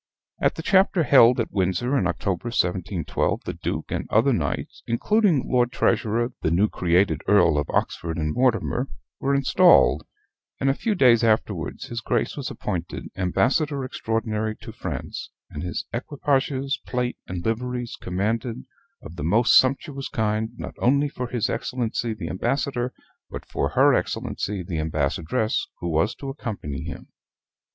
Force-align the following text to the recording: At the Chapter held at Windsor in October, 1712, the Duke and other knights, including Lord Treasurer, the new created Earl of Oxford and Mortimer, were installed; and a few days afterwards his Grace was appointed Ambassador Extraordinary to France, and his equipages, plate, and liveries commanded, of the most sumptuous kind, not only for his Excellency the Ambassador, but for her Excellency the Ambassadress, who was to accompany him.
At 0.39 0.55
the 0.55 0.63
Chapter 0.63 1.03
held 1.03 1.39
at 1.39 1.51
Windsor 1.51 1.95
in 1.95 2.07
October, 2.07 2.47
1712, 2.47 3.41
the 3.45 3.53
Duke 3.53 3.91
and 3.91 4.07
other 4.09 4.33
knights, 4.33 4.81
including 4.87 5.43
Lord 5.47 5.71
Treasurer, 5.71 6.31
the 6.41 6.49
new 6.49 6.69
created 6.69 7.21
Earl 7.27 7.59
of 7.59 7.69
Oxford 7.69 8.17
and 8.17 8.33
Mortimer, 8.33 8.87
were 9.19 9.35
installed; 9.35 10.07
and 10.59 10.71
a 10.71 10.73
few 10.73 10.95
days 10.95 11.23
afterwards 11.23 11.89
his 11.89 12.01
Grace 12.01 12.35
was 12.35 12.49
appointed 12.49 13.09
Ambassador 13.15 13.85
Extraordinary 13.85 14.55
to 14.63 14.71
France, 14.71 15.29
and 15.51 15.61
his 15.61 15.85
equipages, 15.93 16.79
plate, 16.87 17.17
and 17.27 17.45
liveries 17.45 17.95
commanded, 18.01 18.65
of 19.03 19.17
the 19.17 19.23
most 19.23 19.55
sumptuous 19.55 20.09
kind, 20.09 20.49
not 20.57 20.73
only 20.79 21.09
for 21.09 21.27
his 21.27 21.47
Excellency 21.47 22.15
the 22.15 22.27
Ambassador, 22.27 22.91
but 23.29 23.45
for 23.45 23.69
her 23.75 23.93
Excellency 23.93 24.63
the 24.63 24.79
Ambassadress, 24.79 25.67
who 25.79 25.89
was 25.89 26.15
to 26.15 26.29
accompany 26.29 26.81
him. 26.81 27.09